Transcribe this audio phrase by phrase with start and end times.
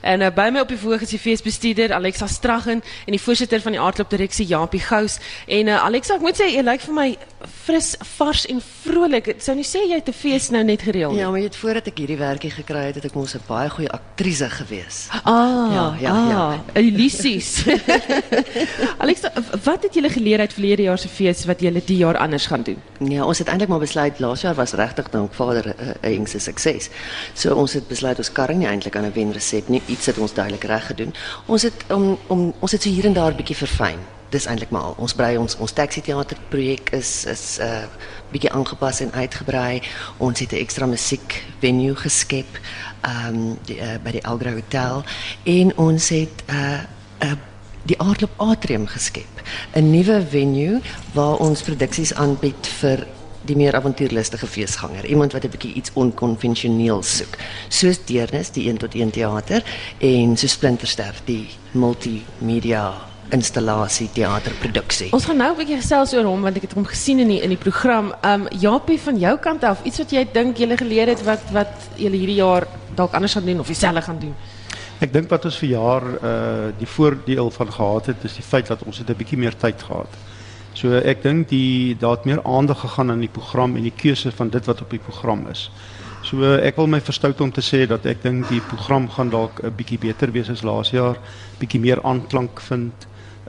[0.00, 1.14] En uh, by my op die voorg is
[1.92, 5.18] Alexa Straggen en die voorsitter van die aardklop direksie Japie Gous.
[5.46, 7.08] En uh, Alexa, ek moet sê jy lyk vir my
[7.48, 9.34] fris, vars en vrolik.
[9.38, 11.18] Sou nie sê jy het 'n fees nou net gereël nie.
[11.18, 13.70] Ja, maar jy het voordat ek hierdie werkie gekry het, het ek mos 'n baie
[13.70, 15.08] goeie aktrise gewees.
[15.24, 16.62] Ah, Ja, ja, ah, ja.
[16.74, 17.64] Elysies.
[19.02, 19.32] Alexa,
[19.64, 22.62] wat het julle geleer uit verlede jaar se fees wat julle die jaar anders gaan
[22.62, 22.78] doen?
[22.98, 26.38] Ja, ons het eintlik maar besluit laas jaar was regtig dank Vader uh, Eng se
[26.38, 26.90] sukses.
[27.34, 29.82] So ons het besluit ons karring nie eintlik aan 'n wenresep nie.
[29.86, 31.14] Iets het ons duidelik reg gedoen.
[31.46, 33.98] Ons het om om ons het so hier en daar 'n bietjie verfyn.
[34.30, 34.94] Dis eintlik maar al.
[34.98, 37.84] Ons brei ons ons taxi teater projek is is 'n uh,
[38.30, 39.82] bietjie aangepas en uitgebrei.
[40.18, 42.60] Ons het 'n ekstra musiek venue geskep
[43.00, 45.04] ehm um, die, uh, by die Algra Hotel
[45.44, 46.80] en ons het 'n uh,
[47.20, 47.36] 'n uh,
[47.82, 49.42] die Aardklop Atrium geskep.
[49.74, 50.80] 'n Nuwe venue
[51.12, 53.06] waar ons produksies aanbied vir
[53.42, 57.36] die meer avontuurlustige feesganger, iemand wat 'n bietjie iets onkonvensioneel soek.
[57.68, 59.62] Soos Deernis, die 1 tot 1 teater
[59.98, 65.10] en so Splinterster, die multimedia installasie teaterproduksie.
[65.12, 67.40] Ons gaan nou 'n bietjie gesels oor hom want ek het hom gesien in die
[67.42, 68.12] in die program.
[68.24, 71.72] Um Japie van jou kant af, iets wat jy dink jy geleer het wat wat
[71.96, 74.34] jy hierdie jaar dalk anders gaan doen of dieselfde gaan doen.
[75.00, 78.66] Ek dink wat ons vir jaar uh die voordeel van gehad het is die feit
[78.66, 80.12] dat ons het 'n bietjie meer tyd gehad.
[80.74, 84.30] So ek dink die daar het meer aandag gegaan aan die program en die keuse
[84.32, 85.70] van dit wat op die program is.
[86.22, 89.60] So ek wil my verstout om te sê dat ek dink die program gaan dalk
[89.64, 91.16] 'n bietjie beter wees as laas jaar,
[91.58, 92.92] bietjie meer aanklank vind.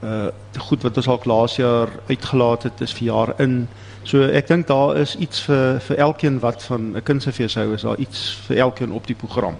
[0.02, 3.67] Uh goed wat ons al laas jaar uitgelaat het is vir jaar in.
[4.03, 7.81] So ek dink daar is iets vir vir elkeen wat van 'n kindsefees hou, is
[7.81, 9.55] daar iets vir elkeen op die program.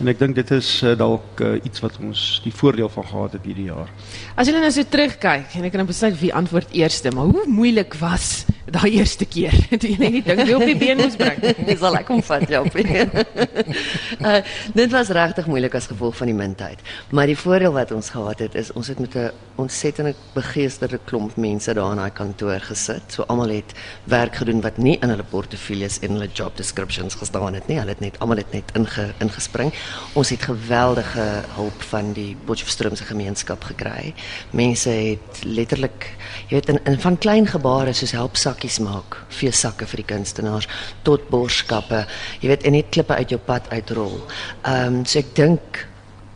[0.00, 3.32] En ek dink dit is uh, dalk uh, iets wat ons die voordeel van gehad
[3.32, 3.88] het hierdie jaar.
[4.36, 7.46] As jy nou so terugkyk en ek kan nou besluit wie antwoord eerste, maar hoe
[7.46, 11.40] moeilik was daai eerste keer toe jy net die ding op die been moes bring?
[11.68, 12.62] Dis al ek omvat jou.
[12.68, 14.40] uh,
[14.74, 16.82] dit was regtig moeilik as gevolg van die mintheid.
[17.14, 21.36] Maar die voordeel wat ons gehad het is ons het met 'n ontsettende begeesterde klomp
[21.36, 23.12] mense daar in daai kantoor gesit.
[23.12, 23.74] So almal het
[24.04, 27.78] werk gedoen wat nie in hulle portefeuilles en hulle job descriptions gestaan het nie.
[27.78, 29.72] Hulle het net almal het net inge, ingespring.
[30.12, 34.14] Ons het geweldige hulp van die Potchefstroom se gemeenskap gekry.
[34.50, 36.12] Mense het letterlik,
[36.48, 40.66] jy weet in, in van klein gebare soos help sakkies maak, feessakke vir die kunstenaars
[41.06, 42.06] tot borskappe,
[42.42, 44.18] jy weet en net klippe uit jou pad uitrol.
[44.66, 45.86] Ehm um, so ek dink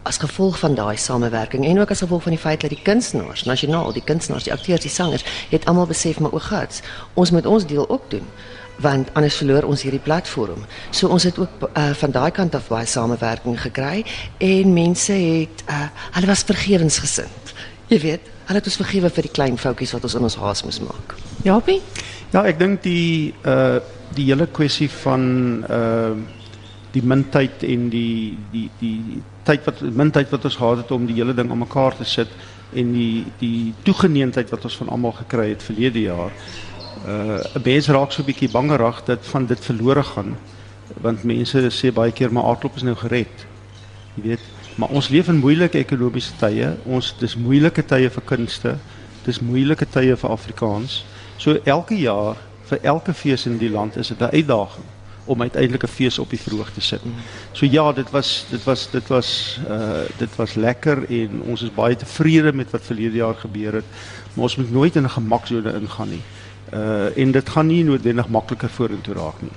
[0.07, 3.45] as gevolg van daai samewerking en ook as gevolg van die feit dat die kunstenaars,
[3.47, 6.83] nasionaal, die kunstenaars, die akteurs, die sangers, het almal besef maar o, gats,
[7.15, 8.27] ons moet ons deel ook doen
[8.83, 10.65] want anders verloor ons hierdie platform.
[10.91, 14.03] So ons het ook uh, van daai kant af baie samewerking gekry
[14.43, 15.85] en mense het uh,
[16.17, 17.55] hulle was vergewensgesind.
[17.93, 20.65] Jy weet, hulle het ons vergewe vir die klein foutjies wat ons in ons haas
[20.67, 21.15] moes maak.
[21.43, 21.81] Japie?
[22.33, 23.81] Ja, ek dink die uh
[24.13, 25.23] die hele kwessie van
[25.69, 26.15] uh
[26.93, 31.17] die mintyd en die die die tyd wat mintyd wat ons gehad het om die
[31.17, 32.29] hele ding aan mekaar te sit
[32.77, 36.33] en die die toegeneentheid wat ons van almal gekry het verlede jaar.
[37.07, 40.37] Uh 'n mens raak so 'n bietjie bangerig dat van dit verlore gaan
[41.01, 43.47] want mense sê baie keer maar aardklop is nou gered.
[44.15, 44.41] Jy weet,
[44.77, 46.77] maar ons leef in moeilike ekonomiese tye.
[46.85, 48.77] Ons dis moeilike tye vir kunste.
[49.25, 51.05] Dis moeilike tye vir Afrikaans.
[51.37, 52.37] So elke jaar
[52.71, 54.85] vir elke fees in die land is dit 'n uitdaging
[55.25, 57.01] om uiteindelik 'n fees op die verhoog te sit.
[57.53, 61.75] So ja, dit was dit was dit was uh dit was lekker en ons is
[61.75, 63.85] baie tevrede met wat verlede jaar gebeur het.
[64.35, 66.23] Maar ons moet nooit in 'n gemaksone ingaan nie.
[66.73, 69.53] Uh en dit gaan nie noodwendig makliker vorentoe raak nie.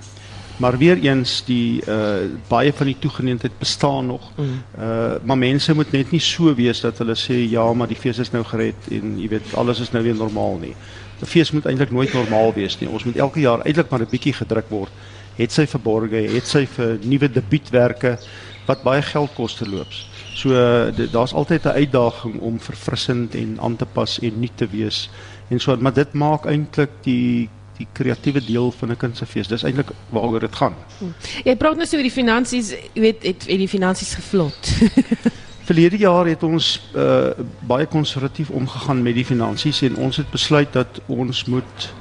[0.58, 4.32] Maar weer eens die uh baie van die toegeneentheid bestaan nog.
[4.80, 8.18] Uh maar mense moet net nie so wees dat hulle sê ja, maar die fees
[8.20, 10.76] is nou gered en jy weet alles is nou weer normaal nie.
[11.22, 12.90] 'n Fees moet eintlik nooit normaal wees nie.
[12.90, 14.92] Ons moet elke jaar eintlik maar 'n bietjie gedruk word.
[15.36, 18.18] Het sy verborge, het sy vir nuwe debuutwerke
[18.68, 20.10] wat baie geld kos terloops.
[20.36, 24.56] So uh, dit- daar's altyd 'n uitdaging om verfrissend en aan te pas en nuut
[24.58, 25.10] te wees.
[25.50, 29.48] En so maar dit maak eintlik die die kreatiewe deel van 'n kunstefees.
[29.48, 30.76] Dis eintlik waaroor dit gaan.
[31.44, 34.72] Jy praat nou so oor die finansies, jy weet, het, het die finansies gevlot.
[35.70, 40.74] Verlede jaar het ons uh, baie konservatief omgegaan met die finansies en ons het besluit
[40.74, 41.94] dat ons moet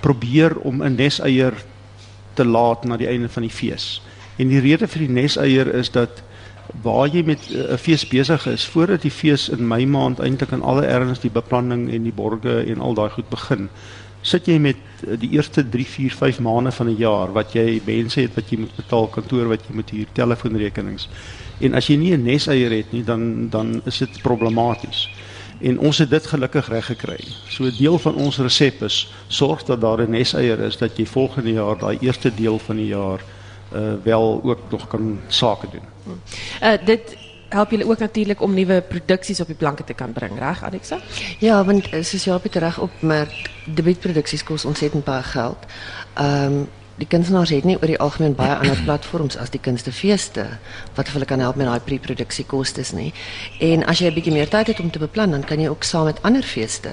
[0.00, 1.54] probeer om 'n neseier
[2.34, 4.02] te laat na die einde van die fees.
[4.36, 6.22] En die rede vir die neseier is dat
[6.82, 10.50] waar jy met uh, 'n fees besig is, voordat die fees in Mei maand eintlik
[10.50, 13.68] in alle erns die beplanning en die borge en al daai goed begin,
[14.24, 17.80] sit jy met uh, die eerste 3, 4, 5 maande van 'n jaar wat jy
[17.84, 21.08] mense het wat jy moet betaal, kantoor wat jy moet huur, telefoonrekenings.
[21.60, 25.08] En as jy nie 'n neseier het nie, dan dan is dit problematies.
[25.60, 27.20] En ons het dit gelukkig reg gekry.
[27.48, 31.52] So deel van ons resep is sorg dat daar 'n neseier is dat jy volgende
[31.52, 33.20] jaar daai eerste deel van die jaar
[33.74, 35.86] uh wel ook nog kan sake doen.
[36.62, 37.16] Uh dit
[37.48, 40.98] help julle ook natuurlik om nuwe produksies op die planke te kan bring, reg Alexa?
[41.38, 45.68] Ja, want eh, soos Jaapie reg opmerk, debuutproduksies kos ontsettend baie geld.
[46.14, 50.44] Ehm um, die kunstenaars het nie oor die algemeen baie ander platforms as die kunstefeeste
[50.94, 52.92] wat hulle kan help met daai pre-produksiekostes.
[53.58, 55.82] En as jy 'n bietjie meer tyd het om te beplan, dan kan jy ook
[55.82, 56.90] saam met ander feeste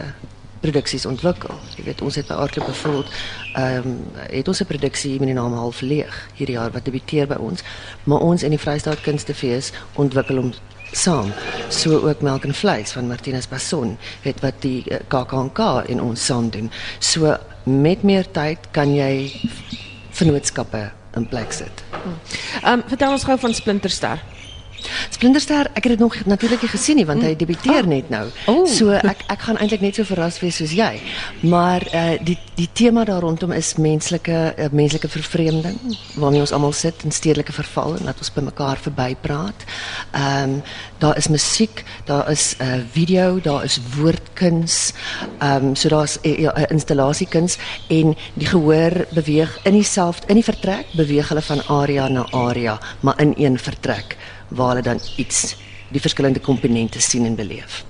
[0.61, 1.53] produksies ontwikkel.
[1.75, 3.13] Jy weet, ons het by Artklub byvoorbeeld
[3.53, 3.95] ehm um,
[4.29, 7.63] het ons 'n produksie met die naam Half Leeg hierdie jaar wat debuteer by ons,
[8.03, 10.53] maar ons in die Vrystaat Kunstefees ontwikkel hom
[10.91, 11.31] saam.
[11.69, 16.25] So ook Melk en Vleis van Martinus Passon, weet wat die KAKNK uh, in ons
[16.25, 16.71] saam doen.
[16.99, 19.31] So met meer tyd kan jy
[20.11, 21.83] vennootskappe in plek sit.
[22.61, 24.23] Ehm um, vertel ons gou van Splinterster.
[25.09, 27.89] Splinterster, ek het dit nog natuurlik nie gesien nie want hy debuteer oh.
[27.89, 28.23] net nou.
[28.51, 28.67] Oh.
[28.69, 31.01] So ek ek gaan eintlik net so verras wees soos jy.
[31.41, 35.77] Maar eh uh, die die tema daar rondom is menslike uh, menslike vervreemding
[36.15, 39.65] waarmee ons almal sit in stedelike verval en dat ons by mekaar verby praat.
[40.11, 40.61] Ehm um,
[41.01, 44.93] daar is musiek, daar is 'n uh, video, daar is woordkuns.
[45.39, 47.57] Ehm um, so daar's 'n uh, uh, installasiekuns
[47.89, 52.79] en die gehoor beweeg in dieselfde in die vertrek beweeg hulle van area na area,
[52.99, 54.17] maar in een vertrek
[54.51, 55.55] waar hulle dan iets
[55.91, 57.83] die verskillende komponente sien en beleef.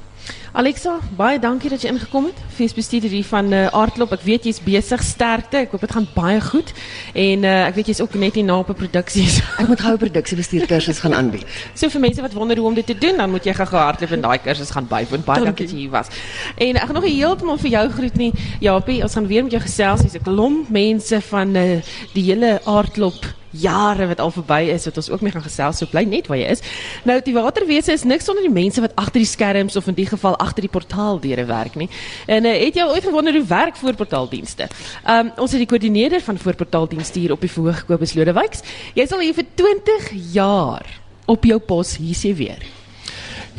[0.51, 2.39] Alexa, baie dankie dat jy ingekom het.
[2.57, 4.11] Feesbestuurder hier van uh, Aardklop.
[4.17, 5.61] Ek weet jy's besig sterkte.
[5.63, 6.73] Ek hoop dit gaan baie goed.
[7.15, 9.23] En uh, ek weet jy's ook net hier na op 'n produksie.
[9.63, 11.47] ek moet gou 'n produksiebestuur kursus gaan aanbied.
[11.71, 14.11] So vir mense wat wonder hoe om dit te doen, dan moet jy gou hardloop
[14.11, 15.23] en daai kursus gaan bywoon.
[15.23, 16.11] Baie dankie dat jy hier was.
[16.59, 18.33] En ek gaan nog heeltemal vir jou groet nie.
[18.59, 20.03] Japie, ons gaan weer met jou gesels.
[20.03, 21.79] Dis 'n klomp mense van uh,
[22.11, 25.89] die hele Aardklop jare wat al verby is wat ons ook mee gaan gesels so
[25.91, 26.63] bly net waar jy is.
[27.07, 30.07] Nou die waterwese is niks sonder die mense wat agter die skerms of in die
[30.09, 31.89] geval agter die portaaldeure werk nie.
[32.27, 34.69] En uh, het jy ooit gewonder hoe werk voorportaaldienste?
[35.05, 38.65] Um, ons het die koördineerder van voorportaaldienste hier op die verhoog Kobus Lodewyks.
[38.97, 40.87] Jy sal hier vir 20 jaar
[41.31, 42.65] op jou pos hier weer.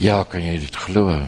[0.00, 1.20] Ja, kan jy dit glo?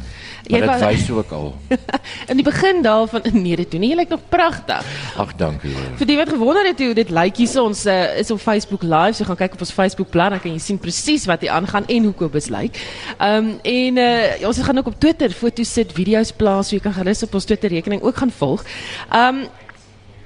[0.45, 1.47] Jy het wys ook al.
[2.31, 3.91] in die begin daarvan nee, dit doen nie.
[3.95, 4.91] Jy lyk nog pragtig.
[5.17, 5.73] Ag, dankie.
[5.97, 9.17] Vir die wat gewonder het hoe dit lyk hier ons uh, is op Facebook live,
[9.17, 11.87] so gaan kyk op ons Facebook bladsy dan kan jy sien presies wat hier aangaan
[11.87, 12.79] en hoe Kobus lyk.
[13.19, 16.83] Ehm um, en uh, ons gaan ook op Twitter foto's sit, video's plaas, so jy
[16.83, 18.65] kan gerus op ons Twitter rekening ook gaan volg.
[19.11, 19.47] Ehm um,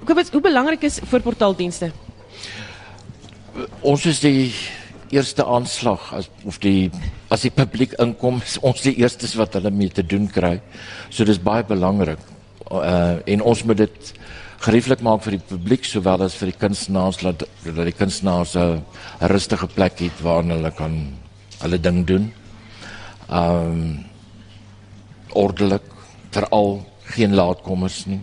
[0.08, 1.90] Kobus, hoe belangrik is voorportaaldienste?
[3.80, 4.54] Ons is die
[5.10, 6.90] eerste aanslag as of die
[7.32, 10.58] as die publiek inkom is ons die eerstes wat hulle mee te doen kry.
[11.10, 12.20] So dis baie belangrik.
[12.70, 14.12] Uh en ons moet dit
[14.64, 18.82] gerieflik maak vir die publiek sowel as vir die kunstenaars dat dat die kunstenaars 'n
[19.32, 20.94] rustige plek het waar hulle kan
[21.62, 22.32] hulle ding doen.
[23.30, 24.04] Um
[25.32, 25.84] ordelik
[26.30, 26.84] veral
[27.14, 28.20] geen laatkommers nie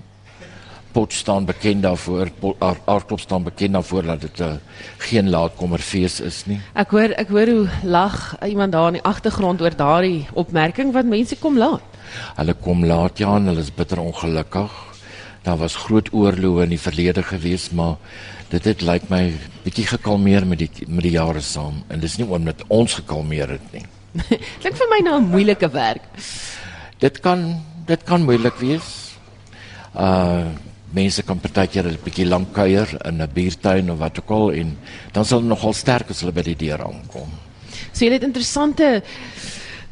[0.95, 2.29] pot staan bekend daarvoor
[2.63, 4.53] aardklop staan bekend daarvoor dat dit 'n uh,
[4.97, 6.59] geen laatkommerfees is nie.
[6.73, 11.05] Ek hoor ek hoor hoe lag iemand daar in die agtergrond oor daardie opmerking wat
[11.05, 11.81] mense kom laat.
[12.35, 14.71] Hulle kom laat ja, hulle is bitter ongelukkig.
[15.43, 17.95] Daar was groot oorloë in die verlede gewees, maar
[18.49, 19.33] dit het lyk my
[19.63, 23.73] bietjie gekalmeer met die met die jare saam en dis nie omdat ons gekalmeer het
[23.73, 23.85] nie.
[24.61, 26.07] Klink vir my na 'n moeilike werk.
[26.99, 29.11] Dit kan dit kan moeilik wees.
[29.93, 30.55] Uh
[30.95, 34.77] mense kan partykeer 'n bietjie lank kuier in 'n buurtuin of wat ook al en
[35.11, 37.29] dan sal hulle nogal sterk as hulle by die deur aankom.
[37.91, 39.03] So jy het interessante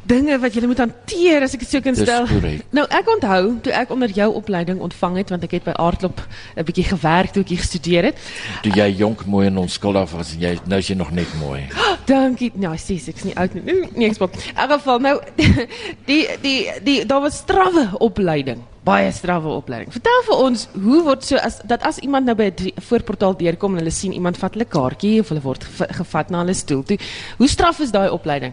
[0.06, 2.28] dinge wat jy moet hanteer as ek dit so kan stel.
[2.76, 6.20] Nou ek onthou toe ek onder jou opleiding ontvang het want ek het by Aardklop
[6.56, 8.18] 'n bietjie gewerk toe ek hier gestudeer het.
[8.62, 11.66] Toe jy jonk mooi en onskuldig was en jy nou is jy nog net mooi.
[12.06, 12.52] Dankie.
[12.54, 13.88] Nou, sies, ek's nie oud nie.
[13.94, 14.36] Nee, ek spot.
[14.36, 15.20] In geval nou
[16.10, 19.92] die die die daar was strawwe opleiding baie strawwe opleiding.
[19.92, 23.72] Vertel vir ons, hoe word so as dat as iemand nou by 'n voorportaal deurkom
[23.72, 25.64] en hulle sien iemand vat hulle kaartjie of hulle word
[26.00, 26.98] gevat na hulle stoel toe.
[27.38, 28.52] Hoe straf is daai opleiding?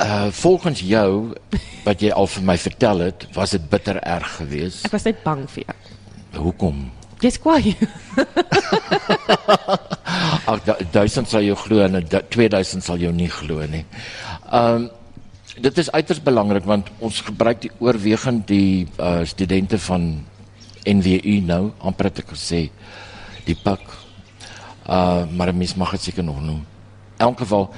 [0.00, 1.34] Uh volgens jou
[1.84, 4.86] wat jy al vir my vertel het, was dit bitter erg geweest.
[4.88, 5.76] Ek was net bang vir jou.
[6.40, 6.78] Hoekom?
[7.20, 7.74] Jy's kwaai.
[10.50, 13.84] Ag, 1000 sal jou glo en 2000 sal jou nie glo nie.
[14.48, 14.88] Um
[15.60, 20.22] dit is uiters belangrik want ons gebruik die oorwegend die uh, studente van
[20.88, 22.70] NWU nou amper te sê
[23.44, 23.82] die pak
[24.88, 26.64] uh maar mens mag dit seker nog noem.
[27.18, 27.68] In elk geval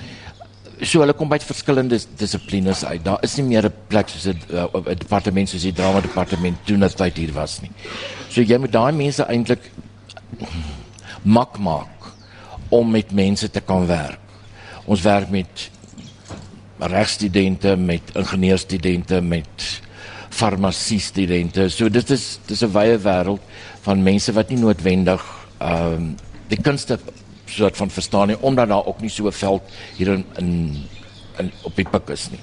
[0.82, 3.02] so hulle kom by verskillende dissiplines uit.
[3.04, 6.82] Daar is nie meer 'n plek soos 'n uh, departement soos die drama departement doen
[6.82, 7.70] as dit hier was nie.
[8.28, 9.70] So jy moet daai mense eintlik
[11.22, 12.10] mak maak
[12.68, 14.18] om met mense te kan werk.
[14.84, 15.70] Ons werk met
[16.78, 19.80] regstudente, met ingenieurstudente, met
[20.30, 21.68] farmasie studente.
[21.68, 23.40] So dit is dis 'n wye wêreld
[23.82, 25.22] van mense wat nie noodwendig
[25.58, 26.16] ehm um,
[26.48, 26.98] die kunste
[27.52, 29.62] soort van verstaan nie omdat daar ook nie so 'n veld
[29.96, 30.50] hier in in,
[31.38, 32.40] in op die pik is nie.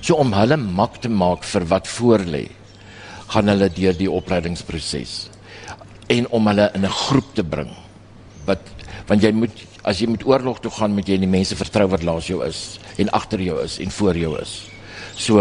[0.00, 2.48] So om hulle mak te maak vir wat voor lê,
[3.28, 5.28] gaan hulle deur die opleidingsproses
[6.08, 7.70] en om hulle in 'n groep te bring.
[8.44, 8.60] Wat
[9.06, 12.02] want jy moet as jy met oorlog toe gaan, moet jy die mense vertrou wat
[12.02, 14.66] langs jou is en agter jou is en voor jou is.
[15.16, 15.38] So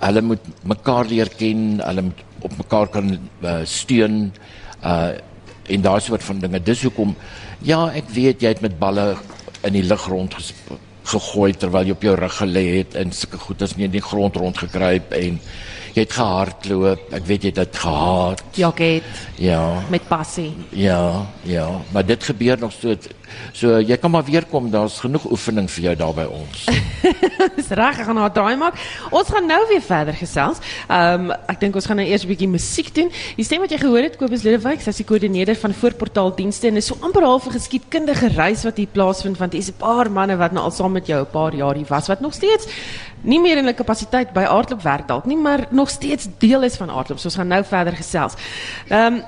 [0.00, 4.32] hulle moet mekaar leer ken, hulle moet op mekaar kan uh, steun
[4.84, 5.12] uh
[5.68, 6.60] en daai soort van dinge.
[6.62, 7.14] Dis hoekom
[7.66, 9.14] ja, ek weet jy het met balle
[9.66, 10.36] in die lug rond
[11.06, 14.04] gegooi terwyl jy op jou rug gelê het en sulke goed as nie in die
[14.04, 15.38] grond rondgekruip en
[15.96, 17.06] jy het gehardloop.
[17.16, 18.42] Ek weet jy het dit gehaat.
[18.58, 19.22] Ja, get.
[19.40, 19.62] Ja.
[19.90, 20.50] Met passie.
[20.76, 22.96] Ja, ja, maar dit gebeur nog so
[23.52, 26.66] so jy kan maar weer kom, daar's genoeg oefening vir jou daar by ons.
[27.58, 28.78] Dis reg, ek gaan nou draai maak.
[29.10, 30.62] Ons gaan nou weer verder gesels.
[30.88, 33.10] Ehm um, ek dink ons gaan nou eers 'n bietjie musiek doen.
[33.36, 36.86] Die stem wat jy gehoor het, Kobus Ledewyk, hy's die koördineerder van voorportaaldienste en is
[36.86, 40.52] so amper half 'n geskiedkundige reis wat hier plaasvind want hier's 'n paar manne wat
[40.52, 42.66] nou al saam met jou 'n paar jaar hier was wat nog steeds
[43.26, 46.76] nie meer in hulle kapasiteit by aardloop werk dalk nie, maar nog steeds deel is
[46.76, 47.18] van aardloop.
[47.18, 48.38] So ons gaan nou verder gesels.
[48.88, 49.22] Ehm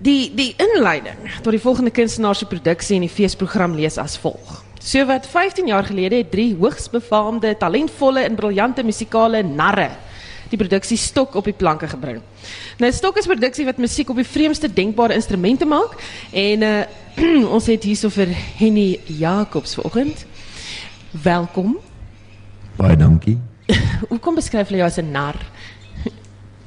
[0.00, 4.62] die die inleiding tot die volgende kunstenaar se produksie en die feesprogram lees as volg.
[5.06, 9.90] Wat 15 jaar gelede het drie hoogs befaamde, talentvolle en briljante musikale narre
[10.50, 12.18] die produksie Stok op die planke gebring.
[12.80, 15.94] Nou Stok is produksie wat musiek op die vreemdste denkbare instrumente maak
[16.32, 16.72] en uh,
[17.54, 20.24] ons het hierso vir Henny Jacobs vanoggend.
[21.22, 21.76] Welkom.
[22.78, 23.38] Baie dankie.
[24.10, 25.38] Hoe kom beskryf jy jou as 'n nar?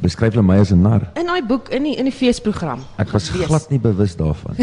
[0.03, 1.07] Beskryf hulle my as 'n nar.
[1.15, 2.83] In daai boek in die in die feesprogram.
[2.97, 4.55] Ek was glad nie bewus daarvan.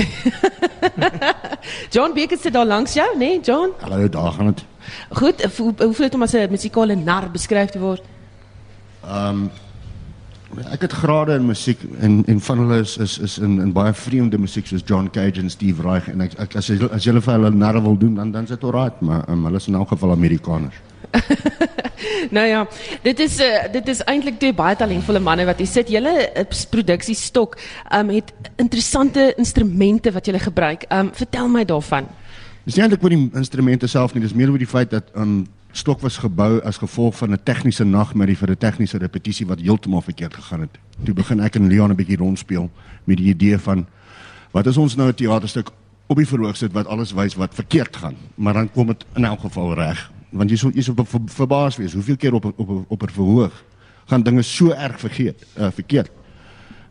[1.95, 3.73] John Becker sit daar langs jou, né, nee, John?
[3.81, 4.65] Hallo, daar gaan dit.
[5.11, 8.03] Goed, hoe hoe voel dit om as 'n musikale nar beskryf te word?
[10.71, 13.93] Ek het grade in musiek en en van hulle is is is in in baie
[13.95, 17.15] vreemde musiek soos John Cage en Steve Reich en ek, ek as jy as jy
[17.21, 19.75] vir hulle narre wil doen dan dan is dit alright, maar um, hulle is in
[19.75, 20.75] elk geval Amerikaners.
[22.37, 22.67] Nou ja,
[23.03, 25.89] dit is uh, dit is eintlik twee baie talentvolle manne wat hier sit.
[25.89, 27.59] Julle uh, produksie stok
[27.93, 30.87] um, het interessante instrumente wat julle gebruik.
[30.93, 32.09] Um, vertel my daarvan.
[32.65, 35.47] Dis nie eintlik oor die instrumente self nie, dis meer oor die feit dat um
[35.71, 40.03] Stok was gebou as gevolg van 'n tegniese nagmerrie vir 'n tegniese repetisie wat heeltemal
[40.03, 40.79] verkeerd gegaan het.
[41.05, 42.71] Toe begin ek en Leon 'n bietjie rondspeel
[43.05, 43.87] met die idee van
[44.51, 45.71] wat is ons nou 'n teaterstuk
[46.07, 49.25] op die verhoog sit wat alles wys wat verkeerd gaan, maar dan kom dit in
[49.25, 50.11] elk geval reg.
[50.31, 53.65] Want jy sou jy sou ver, verbaas wees hoeveel keer op op op, 'n verhoog
[54.07, 56.11] gaan dinge so erg vergeet, uh, verkeerd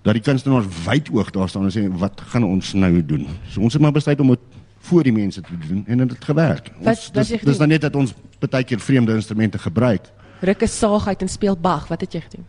[0.02, 3.28] dat die kunstenaars wyd oog daar staan en sê wat gaan ons nou doen?
[3.50, 4.40] So ons het maar besluit om dit
[4.88, 6.72] voor die mense te doen en dit het gewerk.
[6.80, 10.08] Ons, dis, dis dan net dat ons baie keer vreemde instrumente gebruik.
[10.40, 11.88] Ruk 'n saag uit en speel Bach.
[11.88, 12.46] Wat het jy gedoen?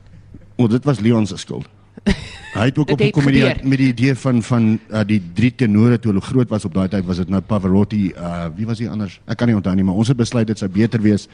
[0.57, 1.67] O, dit was Leon se skuld.
[2.51, 5.21] Hy het ook Dit het opgekom met die met die idee van van uh, die
[5.35, 8.67] drie tenore toe hulle groot was op daai tyd was dit nou Pavarotti, uh wie
[8.67, 9.21] was die anders?
[9.31, 11.29] Ek kan nie onthou nie, maar ons het besluit dit sou beter wees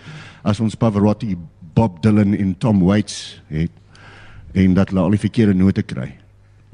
[0.44, 1.36] as ons Pavarotti,
[1.74, 3.72] Bob Dylan en Tom Waits het
[4.52, 6.10] en dat hulle al die verkeerde note kry.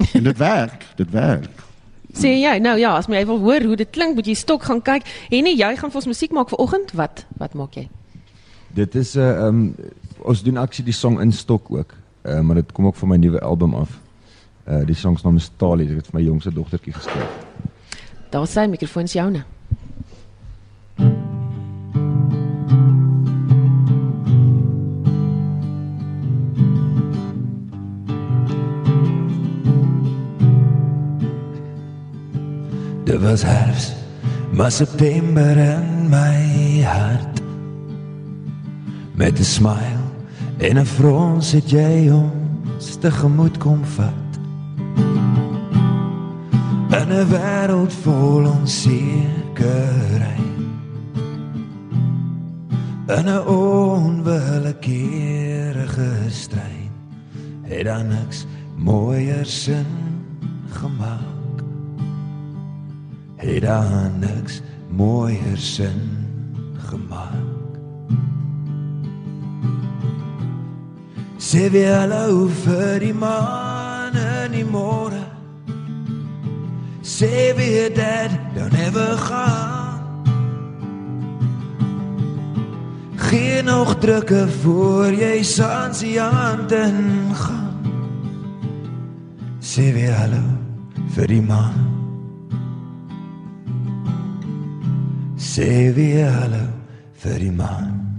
[0.13, 1.63] En dit werk, dit werk.
[2.13, 4.81] Sê jy, nou ja, as jy wil hoor hoe dit klink, moet jy stok gaan
[4.85, 5.07] kyk.
[5.33, 6.91] En nee, jy gaan vir ons musiek maak vir oggend.
[6.93, 7.23] Wat?
[7.41, 7.87] Wat maak jy?
[8.77, 9.75] Dit is 'n uh, um,
[10.21, 11.95] ons doen aksie die song in stok ook.
[12.23, 13.99] Uh, maar dit kom ook van my nuwe album af.
[14.67, 17.31] Uh die song se naam is Tali, dit het vir my jongste dogtertjie geskryf.
[18.31, 19.43] Daar sy mikrofoon is joune.
[33.03, 33.93] Dit was herfst,
[34.51, 37.41] maar september in my hart.
[39.15, 39.92] Met 'n smile
[40.63, 44.31] en 'n frons het jy ons tegemoet kom vat.
[46.99, 50.39] In 'n wêreld vol onsekerheid.
[53.17, 56.91] In 'n onwillekeurige stryd
[57.61, 59.85] het dan niks mooier sin
[60.69, 61.33] gemaak
[63.43, 66.01] het daar niks mooier sin
[66.77, 67.52] gemaak.
[71.53, 75.21] Sê wie hallo vir die man in die môre.
[77.05, 80.01] Sê wie dat dan never gaan.
[83.29, 87.69] Geen nog drukke voor jy sans die hand ingaan.
[89.61, 90.41] Sê wie hallo
[91.13, 91.77] vir die man.
[95.37, 96.65] Sê weer hallo
[97.21, 98.12] vir die man.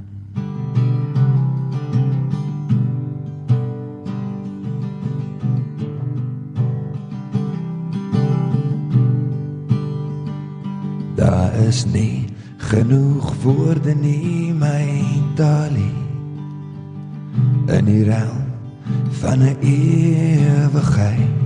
[11.84, 12.24] Is nie
[12.70, 14.86] genoeg woorde nie my
[15.36, 15.92] talie
[17.76, 18.44] in die realm
[19.20, 21.36] van 'n ewigheid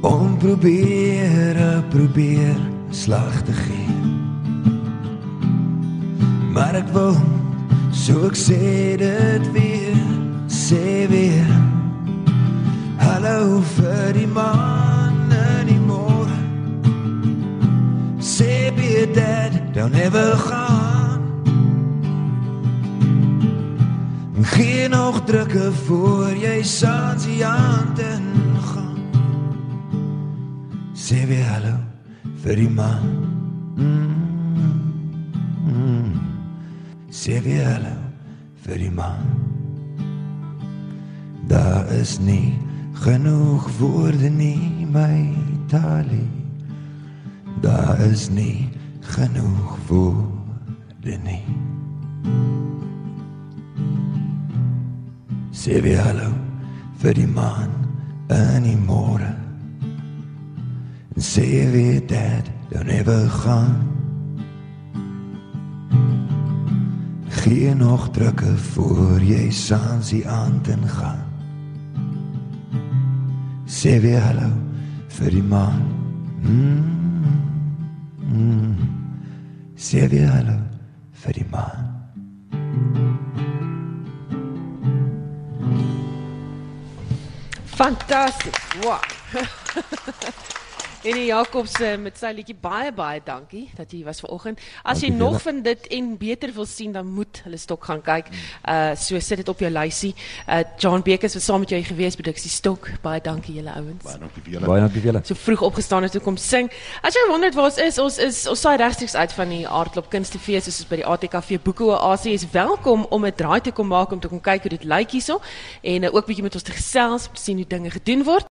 [0.00, 2.58] om probeer probeer
[2.90, 3.96] slag te gee.
[6.52, 7.16] Maar ek wil
[7.90, 9.98] so ek sê dit weer
[10.46, 11.50] sê weer.
[12.98, 14.79] Hallo vir die man
[19.12, 21.20] dead don't ever gaan.
[24.42, 28.26] Geen nog drukke voor jy saans die hand in
[28.62, 28.98] gaan.
[30.94, 31.76] Sê weer hallo
[32.42, 33.04] vir die man.
[33.76, 34.14] Mm,
[35.66, 36.12] mm.
[37.10, 37.96] sê weer hallo
[38.64, 39.28] vir die man.
[41.46, 42.58] Daar is nie
[43.00, 45.32] genoeg woorde nie my
[45.66, 46.28] talie
[47.60, 48.68] daar is nie
[49.10, 51.44] genoeg woorde nie.
[55.50, 56.30] Sê weer hallo
[57.02, 57.72] vir die man
[58.30, 59.32] in die môre.
[61.16, 63.74] En sê weer dat dan ever gaan.
[67.40, 71.26] Gee nog drukke voor jy saans die aand in gaan.
[73.66, 74.52] Sê weer hallo
[75.18, 75.82] vir die man
[76.40, 76.99] mm, mm.
[79.90, 80.54] Sê weer hallo
[81.22, 81.88] vir die man
[87.80, 88.60] Fantasties.
[88.84, 89.00] Wow.
[91.00, 94.58] En die Jacobs met sy liedjie baie baie dankie dat jy was vanoggend.
[94.84, 98.28] As jy nog van dit en beter wil sien, dan moet hulle stok gaan kyk.
[98.68, 100.10] Uh so sit dit op jou lysie.
[100.44, 102.90] Uh John Bekes was saam met jou gewees by die stok.
[103.00, 104.04] Baie dankie julle ouens.
[104.04, 104.68] Baie dankie vir julle.
[104.68, 105.22] Baie dankie vir julle.
[105.24, 106.68] so vroeg opgestaan het om kom sing.
[107.00, 110.12] As jy wonder waar ons is, ons is ons saai regstreeks uit van die Aardklop
[110.12, 114.12] Kunstefees, soos by die ATKV Boeke Oasie is welkom om 'n draai te kom maak
[114.12, 115.40] om te kom kyk hoe dit lyk hierso
[115.80, 118.46] en uh, ook bietjie met ons te gesels, om te sien hoe dinge gedoen word.